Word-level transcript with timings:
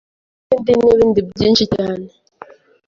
n’ibindi 0.47 0.71
n’ibindi 0.85 1.19
byinshi 1.29 1.63
cyane 1.75 2.07